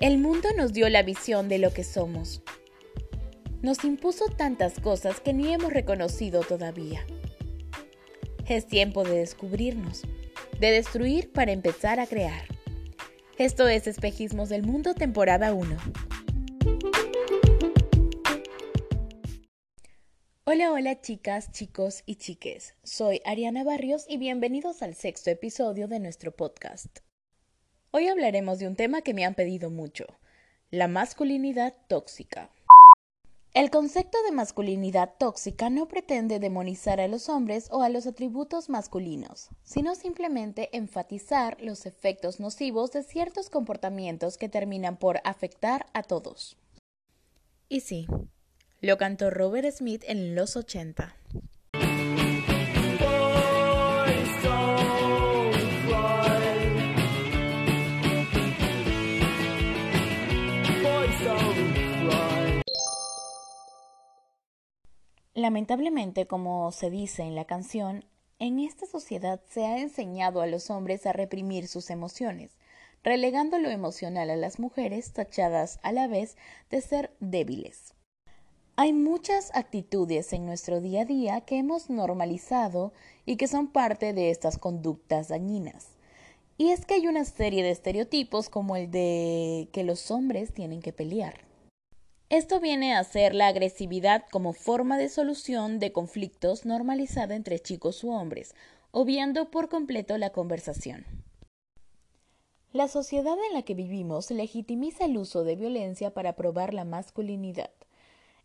El 0.00 0.18
mundo 0.18 0.48
nos 0.56 0.72
dio 0.72 0.88
la 0.88 1.02
visión 1.02 1.48
de 1.48 1.58
lo 1.58 1.72
que 1.72 1.82
somos. 1.82 2.40
Nos 3.62 3.82
impuso 3.82 4.26
tantas 4.26 4.78
cosas 4.78 5.18
que 5.18 5.32
ni 5.32 5.52
hemos 5.52 5.72
reconocido 5.72 6.42
todavía. 6.42 7.04
Es 8.46 8.68
tiempo 8.68 9.02
de 9.02 9.18
descubrirnos, 9.18 10.02
de 10.60 10.70
destruir 10.70 11.32
para 11.32 11.50
empezar 11.50 11.98
a 11.98 12.06
crear. 12.06 12.42
Esto 13.38 13.66
es 13.66 13.88
Espejismos 13.88 14.48
del 14.48 14.62
Mundo, 14.62 14.94
temporada 14.94 15.52
1. 15.52 15.76
Hola, 20.44 20.72
hola 20.72 21.00
chicas, 21.00 21.50
chicos 21.50 22.04
y 22.06 22.14
chiques. 22.14 22.76
Soy 22.84 23.20
Ariana 23.24 23.64
Barrios 23.64 24.04
y 24.08 24.18
bienvenidos 24.18 24.80
al 24.82 24.94
sexto 24.94 25.30
episodio 25.30 25.88
de 25.88 25.98
nuestro 25.98 26.30
podcast. 26.30 27.00
Hoy 27.90 28.06
hablaremos 28.08 28.58
de 28.58 28.66
un 28.66 28.76
tema 28.76 29.00
que 29.00 29.14
me 29.14 29.24
han 29.24 29.34
pedido 29.34 29.70
mucho, 29.70 30.04
la 30.70 30.88
masculinidad 30.88 31.74
tóxica. 31.86 32.50
El 33.54 33.70
concepto 33.70 34.18
de 34.24 34.30
masculinidad 34.30 35.14
tóxica 35.18 35.70
no 35.70 35.88
pretende 35.88 36.38
demonizar 36.38 37.00
a 37.00 37.08
los 37.08 37.30
hombres 37.30 37.68
o 37.70 37.82
a 37.82 37.88
los 37.88 38.06
atributos 38.06 38.68
masculinos, 38.68 39.48
sino 39.62 39.94
simplemente 39.94 40.68
enfatizar 40.76 41.56
los 41.62 41.86
efectos 41.86 42.40
nocivos 42.40 42.92
de 42.92 43.02
ciertos 43.02 43.48
comportamientos 43.48 44.36
que 44.36 44.50
terminan 44.50 44.98
por 44.98 45.22
afectar 45.24 45.86
a 45.94 46.02
todos. 46.02 46.58
Y 47.70 47.80
sí, 47.80 48.06
lo 48.82 48.98
cantó 48.98 49.30
Robert 49.30 49.70
Smith 49.72 50.04
en 50.06 50.34
los 50.34 50.56
80. 50.56 51.17
Lamentablemente, 65.38 66.26
como 66.26 66.72
se 66.72 66.90
dice 66.90 67.22
en 67.22 67.36
la 67.36 67.44
canción, 67.44 68.04
en 68.40 68.58
esta 68.58 68.86
sociedad 68.86 69.40
se 69.48 69.66
ha 69.66 69.78
enseñado 69.78 70.40
a 70.40 70.48
los 70.48 70.68
hombres 70.68 71.06
a 71.06 71.12
reprimir 71.12 71.68
sus 71.68 71.90
emociones, 71.90 72.58
relegando 73.04 73.60
lo 73.60 73.70
emocional 73.70 74.30
a 74.30 74.36
las 74.36 74.58
mujeres 74.58 75.12
tachadas 75.12 75.78
a 75.84 75.92
la 75.92 76.08
vez 76.08 76.36
de 76.70 76.80
ser 76.80 77.14
débiles. 77.20 77.94
Hay 78.74 78.92
muchas 78.92 79.54
actitudes 79.54 80.32
en 80.32 80.44
nuestro 80.44 80.80
día 80.80 81.02
a 81.02 81.04
día 81.04 81.40
que 81.42 81.58
hemos 81.58 81.88
normalizado 81.88 82.92
y 83.24 83.36
que 83.36 83.46
son 83.46 83.68
parte 83.68 84.12
de 84.14 84.30
estas 84.30 84.58
conductas 84.58 85.28
dañinas. 85.28 85.90
Y 86.56 86.70
es 86.70 86.84
que 86.84 86.94
hay 86.94 87.06
una 87.06 87.24
serie 87.24 87.62
de 87.62 87.70
estereotipos 87.70 88.48
como 88.50 88.74
el 88.74 88.90
de 88.90 89.68
que 89.70 89.84
los 89.84 90.10
hombres 90.10 90.52
tienen 90.52 90.82
que 90.82 90.92
pelear 90.92 91.47
esto 92.30 92.60
viene 92.60 92.94
a 92.94 93.02
ser 93.04 93.34
la 93.34 93.46
agresividad 93.46 94.24
como 94.30 94.52
forma 94.52 94.98
de 94.98 95.08
solución 95.08 95.78
de 95.78 95.92
conflictos 95.92 96.66
normalizada 96.66 97.34
entre 97.34 97.58
chicos 97.58 98.04
u 98.04 98.10
hombres, 98.10 98.54
obviando 98.90 99.50
por 99.50 99.70
completo 99.70 100.18
la 100.18 100.30
conversación. 100.30 101.06
La 102.72 102.86
sociedad 102.86 103.36
en 103.48 103.54
la 103.54 103.62
que 103.62 103.72
vivimos 103.72 104.30
legitimiza 104.30 105.06
el 105.06 105.16
uso 105.16 105.42
de 105.42 105.56
violencia 105.56 106.12
para 106.12 106.34
probar 106.36 106.74
la 106.74 106.84
masculinidad. 106.84 107.70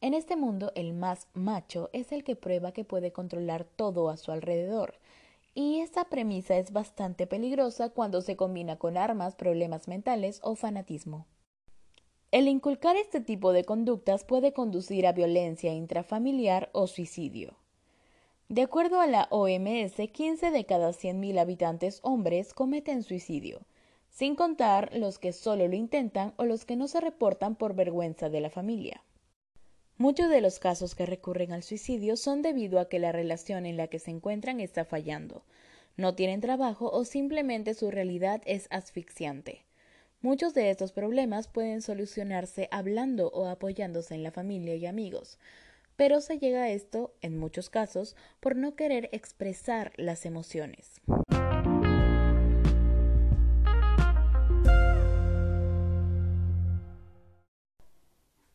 En 0.00 0.12
este 0.12 0.34
mundo, 0.34 0.72
el 0.74 0.92
más 0.92 1.28
macho 1.34 1.88
es 1.92 2.10
el 2.10 2.24
que 2.24 2.34
prueba 2.34 2.72
que 2.72 2.84
puede 2.84 3.12
controlar 3.12 3.64
todo 3.64 4.08
a 4.10 4.16
su 4.16 4.32
alrededor, 4.32 4.94
y 5.54 5.80
esta 5.80 6.04
premisa 6.04 6.56
es 6.56 6.72
bastante 6.72 7.28
peligrosa 7.28 7.90
cuando 7.90 8.22
se 8.22 8.36
combina 8.36 8.76
con 8.76 8.96
armas, 8.96 9.36
problemas 9.36 9.86
mentales 9.86 10.40
o 10.42 10.56
fanatismo. 10.56 11.26
El 12.30 12.46
inculcar 12.46 12.94
este 12.96 13.22
tipo 13.22 13.54
de 13.54 13.64
conductas 13.64 14.22
puede 14.22 14.52
conducir 14.52 15.06
a 15.06 15.12
violencia 15.12 15.72
intrafamiliar 15.72 16.68
o 16.74 16.86
suicidio. 16.86 17.56
De 18.50 18.60
acuerdo 18.60 19.00
a 19.00 19.06
la 19.06 19.28
OMS, 19.30 19.94
15 20.12 20.50
de 20.50 20.66
cada 20.66 20.90
100.000 20.90 21.38
habitantes 21.38 22.00
hombres 22.02 22.52
cometen 22.52 23.02
suicidio, 23.02 23.62
sin 24.10 24.34
contar 24.34 24.94
los 24.94 25.18
que 25.18 25.32
solo 25.32 25.68
lo 25.68 25.74
intentan 25.74 26.34
o 26.36 26.44
los 26.44 26.66
que 26.66 26.76
no 26.76 26.86
se 26.86 27.00
reportan 27.00 27.56
por 27.56 27.74
vergüenza 27.74 28.28
de 28.28 28.42
la 28.42 28.50
familia. 28.50 29.02
Muchos 29.96 30.28
de 30.28 30.42
los 30.42 30.58
casos 30.58 30.94
que 30.94 31.06
recurren 31.06 31.52
al 31.52 31.62
suicidio 31.62 32.18
son 32.18 32.42
debido 32.42 32.78
a 32.78 32.90
que 32.90 32.98
la 32.98 33.10
relación 33.10 33.64
en 33.64 33.78
la 33.78 33.88
que 33.88 33.98
se 33.98 34.10
encuentran 34.10 34.60
está 34.60 34.84
fallando, 34.84 35.44
no 35.96 36.14
tienen 36.14 36.42
trabajo 36.42 36.90
o 36.90 37.06
simplemente 37.06 37.72
su 37.72 37.90
realidad 37.90 38.42
es 38.44 38.66
asfixiante. 38.70 39.64
Muchos 40.20 40.52
de 40.52 40.70
estos 40.70 40.90
problemas 40.90 41.46
pueden 41.46 41.80
solucionarse 41.80 42.68
hablando 42.72 43.28
o 43.28 43.46
apoyándose 43.46 44.16
en 44.16 44.24
la 44.24 44.32
familia 44.32 44.74
y 44.74 44.84
amigos, 44.84 45.38
pero 45.94 46.20
se 46.20 46.40
llega 46.40 46.64
a 46.64 46.70
esto, 46.70 47.14
en 47.20 47.38
muchos 47.38 47.70
casos, 47.70 48.16
por 48.40 48.56
no 48.56 48.74
querer 48.74 49.08
expresar 49.12 49.92
las 49.96 50.26
emociones. 50.26 51.00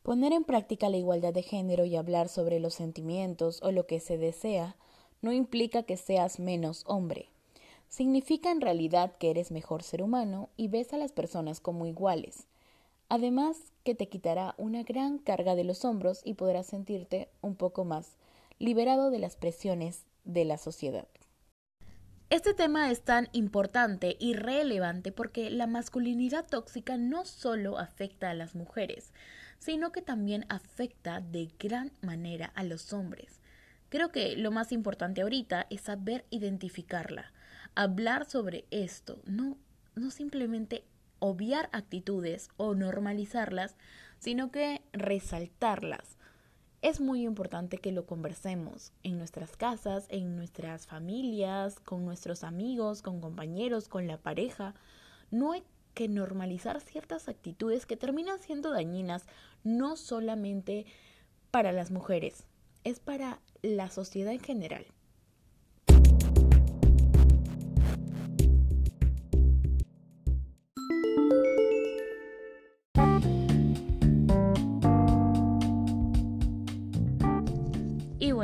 Poner 0.00 0.32
en 0.32 0.44
práctica 0.44 0.88
la 0.88 0.96
igualdad 0.96 1.34
de 1.34 1.42
género 1.42 1.84
y 1.84 1.94
hablar 1.94 2.30
sobre 2.30 2.58
los 2.58 2.72
sentimientos 2.72 3.62
o 3.62 3.70
lo 3.70 3.86
que 3.86 4.00
se 4.00 4.16
desea 4.16 4.78
no 5.20 5.30
implica 5.30 5.82
que 5.82 5.98
seas 5.98 6.40
menos 6.40 6.84
hombre 6.86 7.28
significa 7.90 8.50
en 8.50 8.60
realidad 8.60 9.16
que 9.18 9.30
eres 9.30 9.50
mejor 9.50 9.82
ser 9.82 10.02
humano 10.02 10.48
y 10.56 10.68
ves 10.68 10.94
a 10.94 10.96
las 10.96 11.12
personas 11.12 11.60
como 11.60 11.86
iguales. 11.86 12.46
Además, 13.08 13.58
que 13.84 13.96
te 13.96 14.08
quitará 14.08 14.54
una 14.56 14.84
gran 14.84 15.18
carga 15.18 15.56
de 15.56 15.64
los 15.64 15.84
hombros 15.84 16.22
y 16.24 16.34
podrás 16.34 16.66
sentirte 16.66 17.28
un 17.40 17.56
poco 17.56 17.84
más 17.84 18.16
liberado 18.58 19.10
de 19.10 19.18
las 19.18 19.36
presiones 19.36 20.04
de 20.24 20.44
la 20.44 20.56
sociedad. 20.56 21.08
Este 22.30 22.54
tema 22.54 22.92
es 22.92 23.02
tan 23.02 23.28
importante 23.32 24.16
y 24.20 24.34
relevante 24.34 25.10
porque 25.10 25.50
la 25.50 25.66
masculinidad 25.66 26.46
tóxica 26.46 26.96
no 26.96 27.24
solo 27.24 27.76
afecta 27.76 28.30
a 28.30 28.34
las 28.34 28.54
mujeres, 28.54 29.12
sino 29.58 29.90
que 29.90 30.00
también 30.00 30.46
afecta 30.48 31.20
de 31.20 31.48
gran 31.58 31.90
manera 32.02 32.52
a 32.54 32.62
los 32.62 32.92
hombres. 32.92 33.40
Creo 33.88 34.12
que 34.12 34.36
lo 34.36 34.52
más 34.52 34.70
importante 34.70 35.22
ahorita 35.22 35.66
es 35.70 35.80
saber 35.80 36.24
identificarla 36.30 37.32
hablar 37.74 38.24
sobre 38.24 38.64
esto, 38.70 39.20
no, 39.24 39.56
no 39.94 40.10
simplemente 40.10 40.84
obviar 41.18 41.68
actitudes 41.72 42.48
o 42.56 42.74
normalizarlas, 42.74 43.76
sino 44.18 44.50
que 44.50 44.82
resaltarlas. 44.92 46.16
Es 46.82 46.98
muy 47.00 47.24
importante 47.24 47.76
que 47.76 47.92
lo 47.92 48.06
conversemos 48.06 48.92
en 49.02 49.18
nuestras 49.18 49.56
casas, 49.56 50.06
en 50.08 50.34
nuestras 50.34 50.86
familias, 50.86 51.78
con 51.78 52.06
nuestros 52.06 52.42
amigos, 52.42 53.02
con 53.02 53.20
compañeros, 53.20 53.88
con 53.88 54.06
la 54.06 54.16
pareja. 54.16 54.74
No 55.30 55.52
hay 55.52 55.62
que 55.92 56.08
normalizar 56.08 56.80
ciertas 56.80 57.28
actitudes 57.28 57.84
que 57.84 57.98
terminan 57.98 58.38
siendo 58.40 58.70
dañinas 58.70 59.26
no 59.62 59.96
solamente 59.96 60.86
para 61.50 61.72
las 61.72 61.90
mujeres, 61.90 62.46
es 62.84 63.00
para 63.00 63.40
la 63.60 63.90
sociedad 63.90 64.32
en 64.32 64.40
general. 64.40 64.86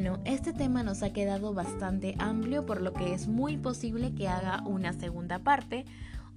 Bueno, 0.00 0.18
este 0.24 0.54
tema 0.54 0.82
nos 0.82 1.02
ha 1.02 1.12
quedado 1.12 1.52
bastante 1.52 2.14
amplio, 2.18 2.64
por 2.64 2.80
lo 2.80 2.94
que 2.94 3.12
es 3.12 3.28
muy 3.28 3.58
posible 3.58 4.14
que 4.14 4.28
haga 4.28 4.62
una 4.64 4.94
segunda 4.94 5.40
parte, 5.40 5.84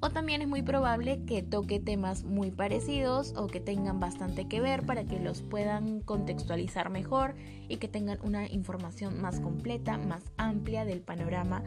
o 0.01 0.10
también 0.10 0.42
es 0.42 0.50
muy 0.50 0.63
probable 0.63 1.24
que 1.24 1.44
toque 1.44 1.80
temas 1.80 2.25
muy 2.25 2.51
parecidos 2.51 3.33
o 3.38 3.48
que 3.48 3.62
tengan 3.62 4.01
bastante 4.01 4.50
que 4.50 4.60
ver 4.60 4.86
para 4.86 5.06
que 5.06 5.18
los 5.18 5.44
puedan 5.44 6.01
contextualizar 6.01 6.89
mejor 6.89 7.36
y 7.69 7.77
que 7.77 7.88
tengan 7.88 8.19
una 8.21 8.51
información 8.51 9.21
más 9.21 9.39
completa, 9.39 9.98
más 9.98 10.24
amplia 10.36 10.83
del 10.83 11.00
panorama 11.00 11.63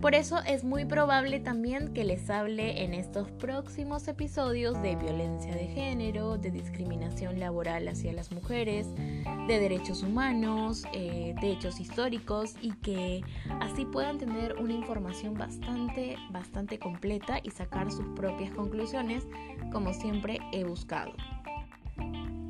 por 0.00 0.14
eso 0.14 0.38
es 0.46 0.64
muy 0.64 0.84
probable 0.84 1.40
también 1.40 1.92
que 1.92 2.04
les 2.04 2.30
hable 2.30 2.84
en 2.84 2.94
estos 2.94 3.30
próximos 3.32 4.08
episodios 4.08 4.80
de 4.80 4.96
violencia 4.96 5.54
de 5.54 5.66
género, 5.66 6.38
de 6.38 6.50
discriminación 6.50 7.38
laboral 7.38 7.86
hacia 7.88 8.12
las 8.12 8.32
mujeres, 8.32 8.86
de 8.96 9.60
derechos 9.60 10.02
humanos, 10.02 10.84
eh, 10.94 11.34
de 11.40 11.52
hechos 11.52 11.80
históricos 11.80 12.54
y 12.62 12.72
que 12.76 13.22
así 13.60 13.84
puedan 13.84 14.18
tener 14.18 14.56
una 14.56 14.72
información 14.72 15.34
bastante, 15.34 16.16
bastante 16.30 16.78
completa 16.78 17.38
y 17.42 17.50
sacar 17.50 17.90
sus 17.90 18.06
propias 18.16 18.50
conclusiones 18.52 19.26
como 19.70 19.92
siempre 19.92 20.38
he 20.52 20.64
buscado. 20.64 21.12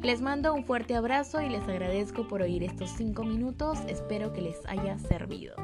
Les 0.03 0.23
mando 0.23 0.55
un 0.55 0.65
fuerte 0.65 0.95
abrazo 0.95 1.43
y 1.43 1.51
les 1.51 1.63
agradezco 1.69 2.27
por 2.27 2.41
oír 2.41 2.63
estos 2.63 2.89
5 2.91 3.23
minutos, 3.23 3.79
espero 3.87 4.33
que 4.33 4.41
les 4.41 4.65
haya 4.67 4.99
servido. 4.99 5.55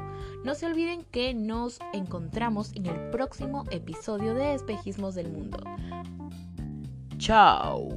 No 0.43 0.53
se 0.53 0.67
olviden 0.67 1.03
que 1.05 1.33
nos 1.33 1.79
encontramos 1.91 2.71
en 2.75 2.85
el 2.85 3.09
próximo 3.09 3.63
episodio 3.71 4.35
de 4.35 4.53
Espejismos 4.53 5.15
del 5.15 5.31
Mundo. 5.31 5.57
Chao. 7.17 7.89